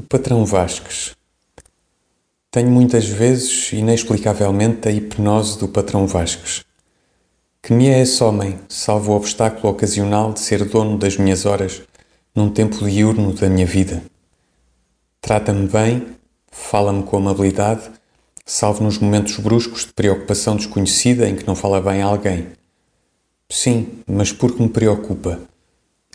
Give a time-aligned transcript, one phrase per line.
[0.00, 1.14] patrão Vasques.
[2.50, 6.64] Tenho muitas vezes, inexplicavelmente, a hipnose do patrão Vasques.
[7.62, 11.82] Que me é esse homem, salvo o obstáculo ocasional de ser dono das minhas horas
[12.34, 14.02] num tempo diurno da minha vida?
[15.20, 16.06] Trata-me bem,
[16.50, 17.90] fala-me com amabilidade,
[18.46, 22.48] salvo nos momentos bruscos de preocupação desconhecida em que não fala bem a alguém.
[23.48, 25.40] Sim, mas por que me preocupa?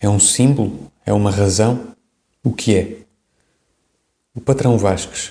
[0.01, 0.91] É um símbolo?
[1.05, 1.95] É uma razão?
[2.43, 3.04] O que é?
[4.37, 5.29] O patrão Vasques.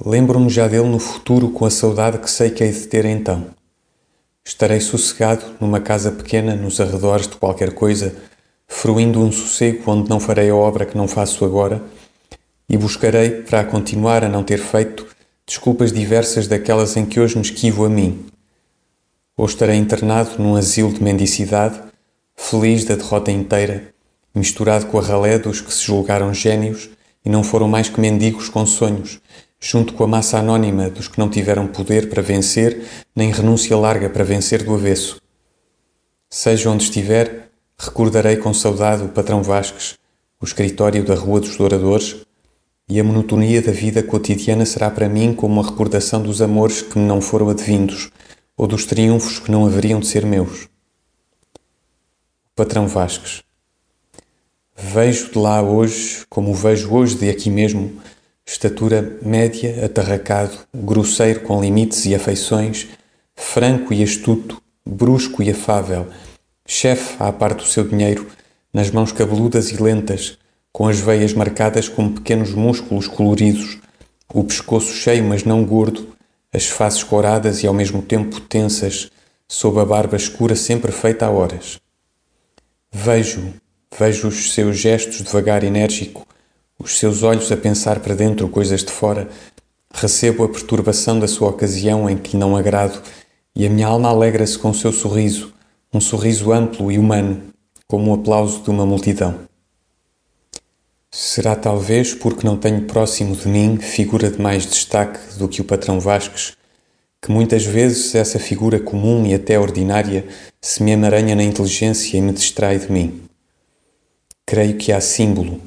[0.00, 3.48] Lembro-me já dele no futuro com a saudade que sei que hei de ter então.
[4.44, 8.14] Estarei sossegado numa casa pequena nos arredores de qualquer coisa,
[8.68, 11.82] fruindo um sossego onde não farei a obra que não faço agora,
[12.68, 15.04] e buscarei, para a continuar a não ter feito,
[15.44, 18.24] desculpas diversas daquelas em que hoje me esquivo a mim.
[19.36, 21.82] Ou estarei internado num asilo de mendicidade,
[22.36, 23.92] feliz da derrota inteira,
[24.32, 26.94] misturado com a ralé dos que se julgaram gênios
[27.26, 29.20] e não foram mais que mendigos com sonhos,
[29.58, 32.84] junto com a massa anônima dos que não tiveram poder para vencer,
[33.16, 35.20] nem renúncia larga para vencer do avesso.
[36.30, 39.98] Seja onde estiver, recordarei com saudade o patrão Vasques,
[40.40, 42.24] o escritório da Rua dos Douradores,
[42.88, 46.96] e a monotonia da vida cotidiana será para mim como uma recordação dos amores que
[46.96, 48.08] me não foram advindos
[48.56, 50.68] ou dos triunfos que não haveriam de ser meus.
[52.54, 53.42] Patrão Vasques
[54.78, 57.98] Vejo de lá hoje, como vejo hoje de aqui mesmo,
[58.44, 62.86] estatura média, atarracado, grosseiro com limites e afeições,
[63.34, 66.06] franco e astuto, brusco e afável,
[66.66, 68.26] chefe à parte do seu dinheiro,
[68.70, 70.36] nas mãos cabeludas e lentas,
[70.70, 73.78] com as veias marcadas como pequenos músculos coloridos,
[74.34, 76.14] o pescoço cheio mas não gordo,
[76.52, 79.10] as faces coradas e ao mesmo tempo tensas,
[79.48, 81.80] sob a barba escura sempre feita a horas.
[82.92, 83.54] Vejo,
[83.98, 86.26] Vejo os seus gestos devagar enérgico,
[86.78, 89.28] os seus olhos a pensar para dentro coisas de fora.
[89.92, 93.02] Recebo a perturbação da sua ocasião em que não agrado
[93.54, 95.54] e a minha alma alegra-se com o seu sorriso,
[95.92, 97.42] um sorriso amplo e humano,
[97.86, 99.46] como o aplauso de uma multidão.
[101.10, 105.64] Será talvez porque não tenho próximo de mim figura de mais destaque do que o
[105.64, 106.54] patrão Vasques,
[107.22, 110.26] que muitas vezes essa figura comum e até ordinária
[110.60, 113.25] se me emaranha na inteligência e me distrai de mim.
[114.48, 115.60] Creio que há símbolo.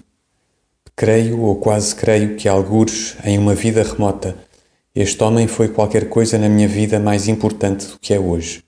[0.95, 4.33] Creio ou quase creio que, algures, em uma vida remota,
[4.95, 8.63] este homem foi qualquer coisa na minha vida mais importante do que é hoje.